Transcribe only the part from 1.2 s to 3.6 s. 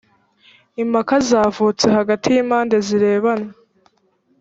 zavutse hagati y impande zirebana